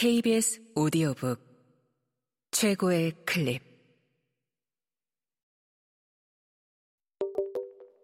KBS 0.00 0.62
오디오북 0.76 1.40
최고의 2.52 3.16
클립. 3.26 3.60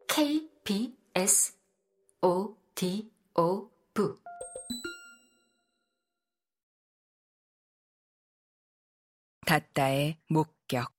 KBS 0.08 1.56
오디오북. 2.20 3.14
닷다의 9.46 10.18
목격. 10.28 10.92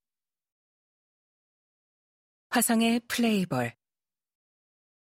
화성의 2.51 3.01
플레이볼. 3.09 3.73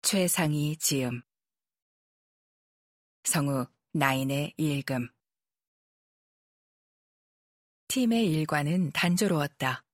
최상희 0.02 0.78
지음. 0.78 1.22
성우 3.26 3.68
나인의 3.92 4.56
일금 4.58 5.08
팀의 7.88 8.30
일과는 8.32 8.92
단조로웠다. 8.92 9.86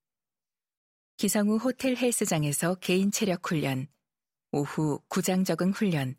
후 1.48 1.58
호텔 1.58 1.96
헬스장에서 1.96 2.76
개인 2.76 3.12
체력 3.12 3.48
훈련, 3.48 3.88
오후 4.52 5.00
구장 5.08 5.44
적응 5.44 5.72
훈련, 5.72 6.16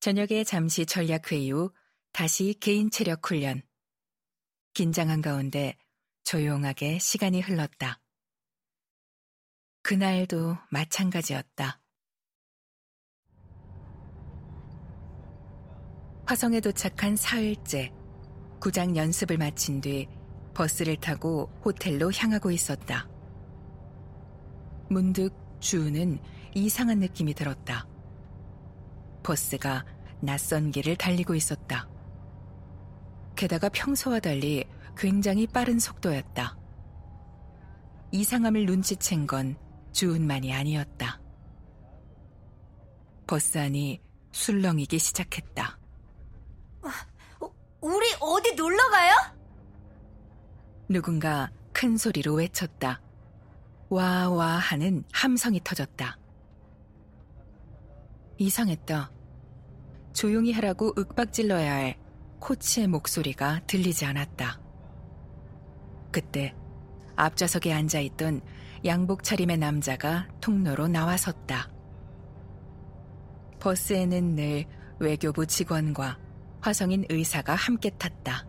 저녁에 0.00 0.44
잠시 0.44 0.86
전략 0.86 1.30
회의 1.30 1.50
후 1.50 1.72
다시 2.12 2.54
개인 2.58 2.90
체력 2.90 3.28
훈련. 3.28 3.62
긴장한 4.72 5.20
가운데 5.20 5.76
조용하게 6.24 6.98
시간이 6.98 7.40
흘렀다. 7.40 8.00
그날도 9.82 10.56
마찬가지였다. 10.70 11.82
화성에 16.26 16.60
도착한 16.60 17.16
사흘째 17.16 17.92
구장 18.60 18.96
연습을 18.96 19.38
마친 19.38 19.80
뒤 19.80 20.08
버스를 20.58 20.96
타고 20.96 21.48
호텔로 21.64 22.10
향하고 22.12 22.50
있었다. 22.50 23.08
문득 24.90 25.32
주우는 25.60 26.18
이상한 26.52 26.98
느낌이 26.98 27.32
들었다. 27.34 27.86
버스가 29.22 29.84
낯선 30.20 30.72
길을 30.72 30.96
달리고 30.96 31.36
있었다. 31.36 31.88
게다가 33.36 33.68
평소와 33.68 34.18
달리 34.18 34.64
굉장히 34.96 35.46
빠른 35.46 35.78
속도였다. 35.78 36.58
이상함을 38.10 38.66
눈치챈 38.66 39.28
건 39.28 39.56
주은만이 39.92 40.52
아니었다. 40.52 41.20
버스 43.28 43.58
안이 43.58 44.00
술렁이기 44.32 44.98
시작했다. 44.98 45.78
우리 47.80 48.06
어디 48.18 48.56
놀러 48.56 48.90
가요? 48.90 49.37
누군가 50.88 51.50
큰 51.72 51.98
소리로 51.98 52.34
외쳤다. 52.34 53.02
와와 53.90 54.46
하는 54.56 55.04
함성이 55.12 55.60
터졌다. 55.62 56.18
이상했다. 58.38 59.10
조용히 60.14 60.52
하라고 60.52 60.94
윽박질러야 60.96 61.74
할 61.74 61.96
코치의 62.40 62.88
목소리가 62.88 63.60
들리지 63.66 64.06
않았다. 64.06 64.60
그때 66.10 66.54
앞좌석에 67.16 67.72
앉아 67.72 68.00
있던 68.00 68.40
양복 68.84 69.24
차림의 69.24 69.58
남자가 69.58 70.28
통로로 70.40 70.88
나와섰다. 70.88 71.70
버스에는 73.60 74.36
늘 74.36 74.64
외교부 75.00 75.46
직원과 75.46 76.18
화성인 76.60 77.04
의사가 77.10 77.54
함께 77.54 77.90
탔다. 77.90 78.46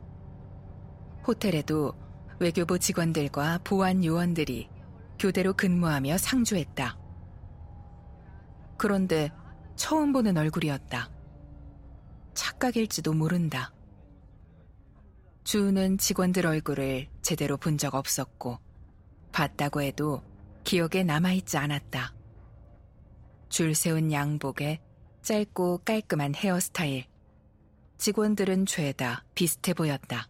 호텔에도 1.27 1.93
외교부 2.39 2.79
직원들과 2.79 3.59
보안 3.63 4.03
요원들이 4.03 4.69
교대로 5.19 5.53
근무하며 5.53 6.17
상주했다. 6.17 6.97
그런데 8.77 9.29
처음 9.75 10.13
보는 10.13 10.37
얼굴이었다. 10.37 11.09
착각일지도 12.33 13.13
모른다. 13.13 13.73
주는 15.43 15.97
직원들 15.97 16.45
얼굴을 16.45 17.07
제대로 17.21 17.57
본 17.57 17.77
적 17.77 17.95
없었고, 17.95 18.59
봤다고 19.31 19.81
해도 19.81 20.21
기억에 20.63 21.03
남아있지 21.03 21.57
않았다. 21.57 22.13
줄 23.49 23.75
세운 23.75 24.11
양복에 24.11 24.79
짧고 25.23 25.79
깔끔한 25.79 26.35
헤어스타일. 26.35 27.05
직원들은 27.97 28.65
죄다 28.65 29.25
비슷해 29.35 29.73
보였다. 29.73 30.29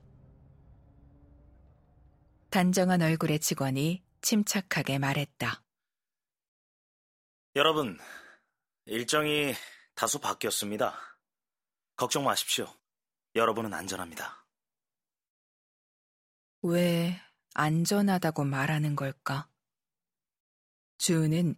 단정한 2.49 3.03
얼굴의 3.03 3.39
직원이 3.39 4.03
침착하게 4.21 4.97
말했다. 4.97 5.63
여러분, 7.55 7.99
일정이 8.85 9.53
다소 9.93 10.19
바뀌었습니다. 10.19 10.97
걱정 11.95 12.23
마십시오. 12.23 12.67
여러분은 13.35 13.73
안전합니다. 13.73 14.47
왜 16.63 17.21
안전하다고 17.53 18.45
말하는 18.45 18.95
걸까? 18.95 19.47
주은은 20.97 21.55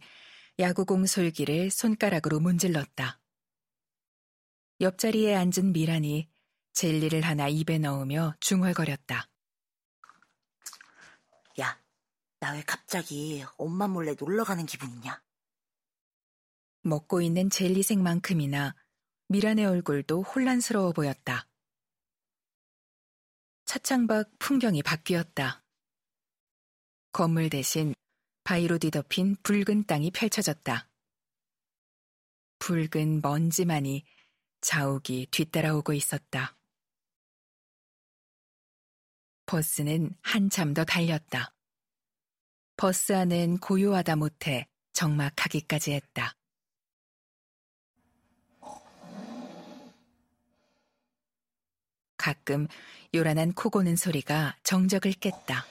야구공 0.58 1.06
솔기를 1.06 1.70
손가락으로 1.70 2.38
문질렀다. 2.38 3.18
옆자리에 4.80 5.34
앉은 5.34 5.72
미란이 5.72 6.28
젤리를 6.74 7.22
하나 7.22 7.48
입에 7.48 7.78
넣으며 7.78 8.34
중얼거렸다. 8.40 9.31
야, 11.60 11.82
나 12.40 12.54
왜 12.54 12.62
갑자기 12.62 13.44
엄마 13.56 13.86
몰래 13.86 14.14
놀러 14.18 14.44
가는 14.44 14.66
기분이냐? 14.66 15.22
먹고 16.82 17.22
있는 17.22 17.50
젤리색만큼이나 17.50 18.74
미란의 19.28 19.66
얼굴도 19.66 20.22
혼란스러워 20.22 20.92
보였다. 20.92 21.48
차창 23.64 24.06
밖 24.06 24.30
풍경이 24.38 24.82
바뀌었다. 24.82 25.64
건물 27.12 27.48
대신 27.48 27.94
바위로 28.44 28.78
뒤덮인 28.78 29.36
붉은 29.42 29.86
땅이 29.86 30.10
펼쳐졌다. 30.10 30.90
붉은 32.58 33.20
먼지만이 33.22 34.04
자욱이 34.60 35.28
뒤따라오고 35.30 35.92
있었다. 35.92 36.56
버스는 39.52 40.16
한참 40.22 40.72
더 40.72 40.82
달렸다. 40.82 41.54
버스 42.74 43.12
안은 43.12 43.58
고요하다 43.58 44.16
못해 44.16 44.66
적막하기까지 44.94 45.92
했다. 45.92 46.34
가끔 52.16 52.66
요란한 53.14 53.52
코 53.52 53.68
고는 53.68 53.94
소리가 53.94 54.56
정적을 54.62 55.12
깼다. 55.12 55.66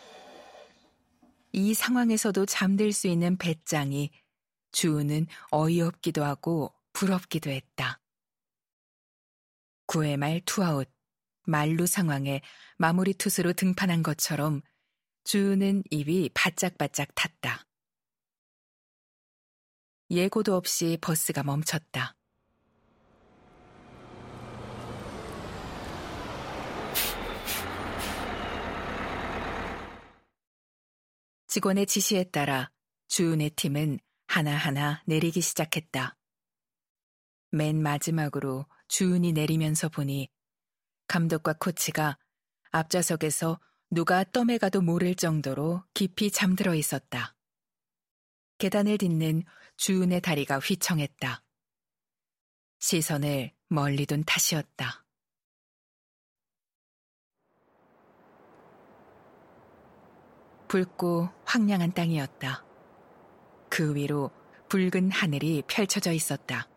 이 1.51 1.73
상황에서도 1.73 2.45
잠들 2.45 2.93
수 2.93 3.07
있는 3.07 3.35
배짱이 3.35 4.11
주우는 4.71 5.25
어이없기도 5.49 6.23
하고 6.23 6.71
부럽기도 6.93 7.49
했다. 7.49 7.99
9회 9.87 10.17
말 10.17 10.39
투아웃, 10.45 10.87
만루 11.43 11.85
상황에 11.85 12.41
마무리 12.77 13.13
투수로 13.13 13.53
등판한 13.53 14.03
것처럼 14.03 14.61
주우는 15.23 15.83
입이 15.91 16.31
바짝바짝 16.33 17.13
탔다. 17.15 17.65
예고도 20.09 20.55
없이 20.55 20.97
버스가 20.99 21.43
멈췄다. 21.43 22.15
직원의 31.47 31.85
지시에 31.85 32.25
따라 32.25 32.71
주은의 33.09 33.51
팀은 33.51 33.99
하나하나 34.27 35.03
내리기 35.05 35.41
시작했다. 35.41 36.17
맨 37.51 37.81
마지막으로 37.81 38.65
주은이 38.87 39.33
내리면서 39.33 39.89
보니 39.89 40.29
감독과 41.11 41.55
코치가 41.59 42.17
앞좌석에서 42.71 43.59
누가 43.89 44.23
떠매가도 44.23 44.79
모를 44.79 45.13
정도로 45.13 45.83
깊이 45.93 46.31
잠들어 46.31 46.73
있었다. 46.73 47.35
계단을 48.59 48.97
딛는 48.97 49.43
주은의 49.75 50.21
다리가 50.21 50.59
휘청했다. 50.59 51.43
시선을 52.79 53.51
멀리 53.67 54.05
둔 54.05 54.23
탓이었다. 54.23 55.03
붉고 60.69 61.27
황량한 61.43 61.93
땅이었다. 61.93 62.65
그 63.69 63.93
위로 63.95 64.31
붉은 64.69 65.11
하늘이 65.11 65.61
펼쳐져 65.67 66.13
있었다. 66.13 66.69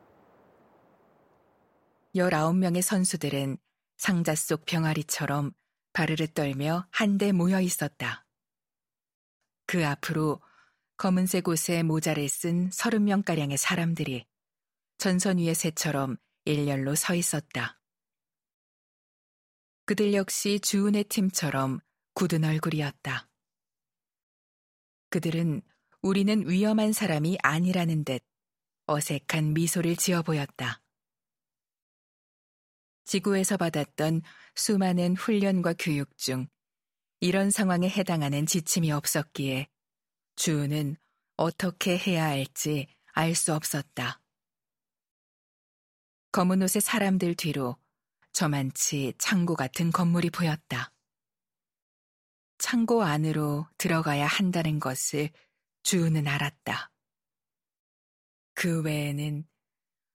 19명의 2.17 2.83
선수들은 2.83 3.59
상자 3.97 4.35
속 4.35 4.65
병아리처럼 4.67 5.53
바르르 5.93 6.27
떨며 6.29 6.87
한데 6.91 7.33
모여 7.33 7.61
있었다. 7.61 8.27
그 9.67 9.87
앞으로 9.87 10.43
검은색 10.97 11.49
옷에 11.49 11.83
모자를 11.83 12.29
쓴 12.29 12.71
서른 12.71 13.05
명가량의 13.05 13.59
사람들이 13.59 14.27
전선 14.99 15.39
위의 15.39 15.55
새처럼 15.55 16.17
일렬로 16.45 16.95
서 16.95 17.15
있었다. 17.15 17.81
그들 19.87 20.15
역시 20.15 20.61
주은의 20.61 21.05
팀처럼 21.05 21.81
굳은 22.15 22.45
얼굴이었다. 22.45 23.29
그들은 25.11 25.63
우리는 26.01 26.49
위험한 26.49 26.93
사람이 26.93 27.39
아니라는 27.43 28.05
듯 28.05 28.23
어색한 28.87 29.55
미소를 29.55 29.97
지어 29.97 30.23
보였다. 30.23 30.84
지구에서 33.05 33.57
받았던 33.57 34.23
수많은 34.55 35.17
훈련과 35.17 35.75
교육 35.79 36.17
중 36.17 36.47
이런 37.21 37.51
상황에 37.51 37.89
해당하는 37.89 38.47
지침이 38.47 38.93
없었기에 38.93 39.69
주은은 40.37 40.97
어떻게 41.37 41.97
해야 41.97 42.27
할지 42.27 42.89
알 43.13 43.35
수 43.35 43.55
없었다. 43.55 44.21
검은 46.33 46.63
옷의 46.63 46.83
사람들 46.83 47.37
뒤로 47.37 47.77
저만치 48.33 49.15
창고 49.19 49.55
같은 49.55 49.93
건물이 49.93 50.31
보였다. 50.31 50.93
창고 52.59 53.03
안으로 53.03 53.69
들어가야 53.79 54.27
한다는 54.27 54.81
것을 54.81 55.31
주은은 55.85 56.27
알았다. 56.27 56.91
그 58.55 58.83
외에는 58.83 59.47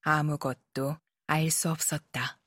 아무것도 0.01 0.97
알 1.27 1.51
수 1.51 1.69
없었다. 1.69 2.38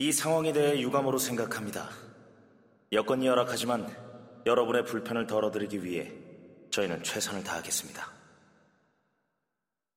이 0.00 0.12
상황에 0.12 0.52
대해 0.52 0.80
유감으로 0.80 1.18
생각합니다. 1.18 1.90
여건이 2.92 3.26
열악하지만 3.26 4.42
여러분의 4.46 4.84
불편을 4.84 5.26
덜어드리기 5.26 5.82
위해 5.82 6.14
저희는 6.70 7.02
최선을 7.02 7.42
다하겠습니다. 7.42 8.08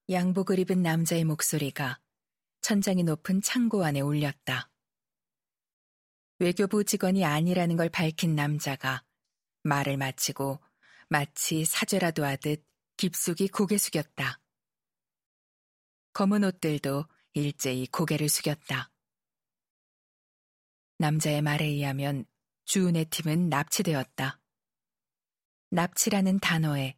양복을 0.10 0.58
입은 0.58 0.82
남자의 0.82 1.24
목소리가 1.24 2.00
천장이 2.62 3.04
높은 3.04 3.42
창고 3.44 3.86
안에 3.86 4.02
울렸다. 4.02 4.72
외교부 6.40 6.84
직원이 6.84 7.24
아니라는 7.24 7.78
걸 7.78 7.90
밝힌 7.90 8.36
남자가 8.36 9.04
말을 9.62 9.98
마치고 9.98 10.60
마치 11.10 11.64
사죄라도 11.64 12.26
하듯 12.26 12.66
깊숙이 12.98 13.50
고개 13.50 13.78
숙였다. 13.78 14.40
검은 16.14 16.44
옷들도 16.44 17.06
일제히 17.34 17.86
고개를 17.86 18.30
숙였다. 18.30 18.91
남자의 21.02 21.42
말에 21.42 21.66
의하면 21.66 22.26
주은의 22.66 23.06
팀은 23.06 23.50
납치되었다. 23.50 24.40
납치라는 25.72 26.40
단어에 26.40 26.96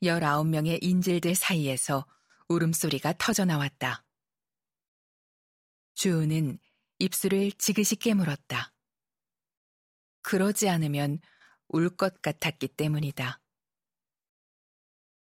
19명의 0.00 0.78
인질들 0.80 1.34
사이에서 1.34 2.06
울음소리가 2.48 3.14
터져 3.18 3.44
나왔다. 3.44 4.04
주은은 5.94 6.60
입술을 7.00 7.50
지그시 7.58 7.96
깨물었다. 7.96 8.72
그러지 10.22 10.68
않으면 10.68 11.18
울 11.66 11.96
것 11.96 12.22
같았기 12.22 12.68
때문이다. 12.68 13.40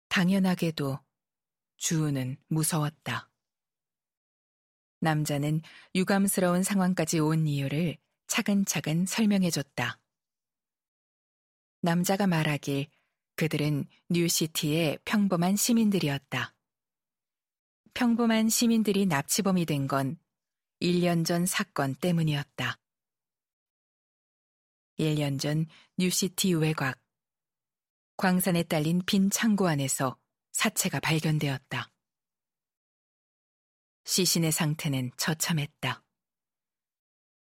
당연하게도 0.09 1.00
주은은 1.79 2.37
무서웠다. 2.49 3.31
남자는 5.02 5.62
유감스러운 5.94 6.62
상황까지 6.62 7.19
온 7.19 7.46
이유를 7.46 7.99
차근차근 8.28 9.04
설명해 9.06 9.50
줬다. 9.50 9.99
남자가 11.82 12.26
말하길 12.26 12.87
그들은 13.37 13.87
뉴시티의 14.08 15.00
평범한 15.04 15.56
시민들이었다. 15.56 16.54
평범한 17.94 18.49
시민들이 18.49 19.04
납치범이 19.06 19.66
된 19.66 19.87
건 19.87 20.19
1년 20.81 21.25
전 21.25 21.46
사건 21.46 21.94
때문이었다. 21.94 22.78
1년 24.99 25.38
전 25.38 25.66
뉴시티 25.99 26.54
외곽. 26.54 26.99
광산에 28.16 28.62
딸린 28.64 29.02
빈 29.04 29.31
창고 29.31 29.69
안에서 29.69 30.16
사체가 30.52 31.00
발견되었다. 31.00 31.91
시신의 34.04 34.52
상태는 34.52 35.10
처참했다. 35.16 36.02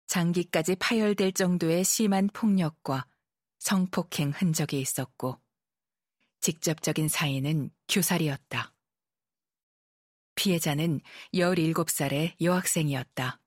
장기까지 0.08 0.76
파열될 0.76 1.34
정도의 1.34 1.84
심한 1.84 2.28
폭력과 2.28 3.08
성폭행 3.60 4.32
흔적이 4.32 4.80
있었고, 4.82 5.40
직접적인 6.42 7.08
사인은 7.08 7.72
교살이었다. 7.88 8.74
피해자는 10.36 11.00
17살의 11.34 12.36
여학생이었다. 12.42 13.40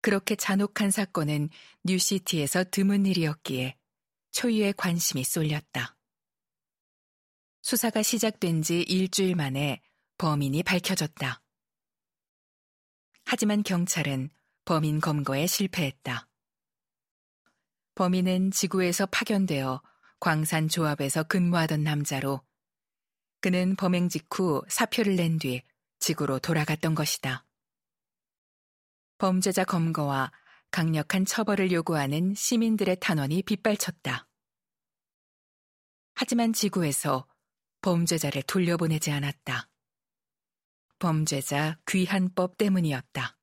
그렇게 0.00 0.36
잔혹한 0.36 0.90
사건은 0.90 1.50
뉴시티에서 1.84 2.64
드문 2.70 3.06
일이었기에 3.06 3.76
초유의 4.30 4.74
관심이 4.74 5.24
쏠렸다. 5.24 5.96
수사가 7.62 8.02
시작된 8.02 8.62
지 8.62 8.82
일주일 8.82 9.34
만에 9.34 9.82
범인이 10.16 10.62
밝혀졌다. 10.62 11.42
하지만 13.30 13.62
경찰은 13.62 14.30
범인 14.64 15.02
검거에 15.02 15.46
실패했다. 15.46 16.26
범인은 17.94 18.52
지구에서 18.52 19.04
파견되어 19.04 19.82
광산 20.18 20.66
조합에서 20.66 21.24
근무하던 21.24 21.84
남자로 21.84 22.40
그는 23.42 23.76
범행 23.76 24.08
직후 24.08 24.62
사표를 24.68 25.16
낸 25.16 25.38
뒤 25.38 25.62
지구로 25.98 26.38
돌아갔던 26.38 26.94
것이다. 26.94 27.44
범죄자 29.18 29.64
검거와 29.64 30.32
강력한 30.70 31.26
처벌을 31.26 31.70
요구하는 31.70 32.32
시민들의 32.34 32.96
탄원이 32.98 33.42
빗발쳤다. 33.42 34.26
하지만 36.14 36.54
지구에서 36.54 37.28
범죄자를 37.82 38.42
돌려보내지 38.44 39.10
않았다. 39.10 39.68
범죄자 40.98 41.78
귀한법 41.86 42.58
때문이었다. 42.58 43.36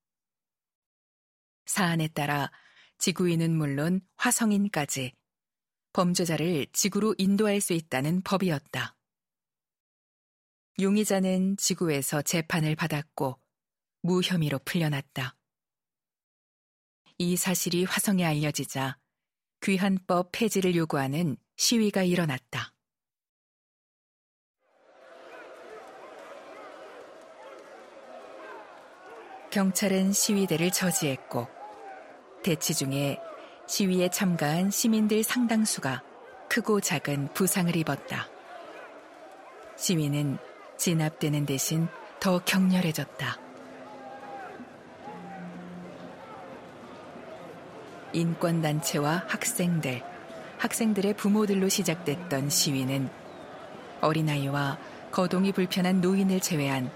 사안에 1.65 2.09
따라 2.09 2.51
지구인은 2.97 3.55
물론 3.55 4.01
화성인까지 4.17 5.13
범죄자를 5.93 6.67
지구로 6.73 7.15
인도할 7.17 7.61
수 7.61 7.73
있다는 7.73 8.21
법이었다. 8.21 8.95
용의자는 10.79 11.55
지구에서 11.57 12.21
재판을 12.21 12.75
받았고 12.75 13.39
무혐의로 14.01 14.59
풀려났다. 14.59 15.37
이 17.17 17.37
사실이 17.37 17.85
화성에 17.85 18.25
알려지자 18.25 18.99
귀한법 19.63 20.31
폐지를 20.33 20.75
요구하는 20.75 21.37
시위가 21.55 22.03
일어났다. 22.03 22.74
경찰은 29.55 30.11
시위대를 30.11 30.69
저지했고 30.69 31.47
대치 32.43 32.75
중에 32.75 33.21
시위에 33.67 34.09
참가한 34.09 34.69
시민들 34.69 35.23
상당수가 35.23 36.03
크고 36.49 36.81
작은 36.81 37.29
부상을 37.33 37.73
입었다. 37.73 38.27
시위는 39.77 40.39
진압되는 40.75 41.45
대신 41.45 41.87
더 42.19 42.39
격렬해졌다. 42.43 43.39
인권단체와 48.11 49.23
학생들, 49.25 50.03
학생들의 50.57 51.13
부모들로 51.13 51.69
시작됐던 51.69 52.49
시위는 52.49 53.09
어린아이와 54.01 54.77
거동이 55.13 55.53
불편한 55.53 56.01
노인을 56.01 56.41
제외한 56.41 56.91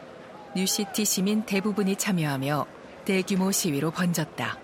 뉴시티 0.56 1.06
시민 1.06 1.46
대부분이 1.46 1.96
참여하며 1.96 2.65
대규모 3.06 3.51
시위로 3.51 3.91
번졌다. 3.91 4.58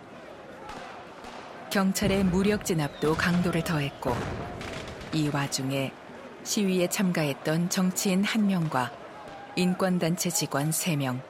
경찰의 1.72 2.24
무력 2.24 2.66
진압도 2.66 3.16
강도를 3.16 3.64
더했고 3.64 4.16
이 5.14 5.30
와중에 5.30 5.94
시위에 6.44 6.88
참가했던 6.88 7.70
정치인 7.70 8.24
한 8.24 8.48
명과 8.48 8.92
인권단체 9.56 10.30
직원 10.32 10.72
3명, 10.72 11.22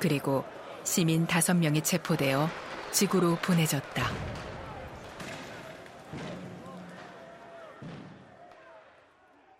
그리고 0.00 0.44
시민 0.82 1.26
5명이 1.26 1.84
체포되어 1.84 2.48
지구로 2.90 3.36
보내졌다. 3.36 4.10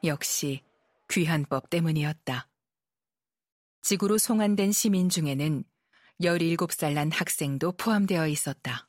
역시 0.04 0.62
귀한법 1.08 1.70
때문이었다. 1.70 2.48
지구로 3.86 4.18
송환된 4.18 4.72
시민 4.72 5.08
중에는 5.08 5.62
17살 6.20 6.94
난 6.94 7.12
학생도 7.12 7.70
포함되어 7.76 8.26
있었다. 8.26 8.88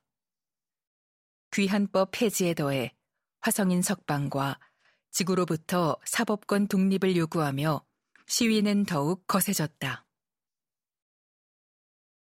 귀한법 1.52 2.10
폐지에 2.14 2.56
더해 2.56 2.96
화성인 3.40 3.84
석방과 3.84 4.60
지구로부터 5.12 5.98
사법권 6.04 6.68
독립을 6.68 7.16
요구하며 7.16 7.86
시위는 8.26 8.86
더욱 8.86 9.28
거세졌다. 9.28 10.04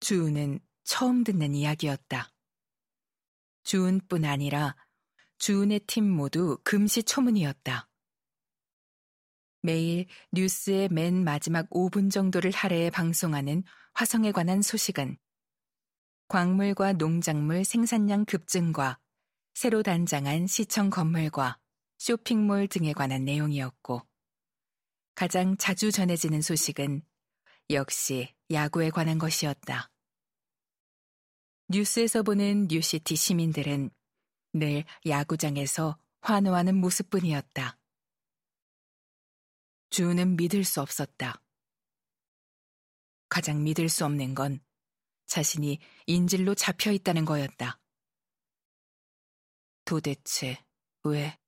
주은은 0.02 0.60
처음 0.84 1.24
듣는 1.24 1.56
이야기였다. 1.56 2.34
주은뿐 3.64 4.26
아니라 4.26 4.76
주은의 5.38 5.80
팀 5.88 6.10
모두 6.10 6.58
금시 6.66 7.04
초문이었다. 7.04 7.88
매일 9.66 10.06
뉴스의 10.32 10.90
맨 10.90 11.24
마지막 11.24 11.68
5분 11.72 12.12
정도를 12.12 12.52
할애해 12.52 12.92
방송하는 12.92 13.64
화성에 13.94 14.32
관한 14.32 14.62
소식은 14.62 15.18
광물과 16.28 16.94
농작물 16.94 17.66
생산량 17.66 18.26
급증과 18.26 19.00
새로 19.54 19.84
단장한 19.84 20.48
시청 20.48 20.90
건물과 20.90 21.58
쇼핑몰 21.98 22.68
등에 22.68 22.94
관한 22.94 23.26
내용이었고 23.26 24.02
가장 25.16 25.58
자주 25.58 25.92
전해지는 25.92 26.42
소식은 26.42 27.02
역시 27.72 28.34
야구에 28.52 28.90
관한 28.92 29.18
것이었다. 29.18 29.90
뉴스에서 31.70 32.22
보는 32.22 32.68
뉴시티 32.70 33.16
시민들은 33.16 33.90
늘 34.54 34.84
야구장에서 35.08 35.98
환호하는 36.22 36.76
모습뿐이었다. 36.76 37.78
주는 39.96 40.36
믿을 40.36 40.66
수 40.66 40.82
없었다. 40.82 41.42
가장 43.30 43.64
믿을 43.64 43.88
수 43.88 44.04
없는 44.04 44.36
건 44.36 44.60
자신이 45.26 45.80
인질로 46.06 46.54
잡혀 46.54 46.92
있다는 46.92 47.24
거였다. 47.24 47.80
도대체 49.86 50.62
왜? 51.06 51.40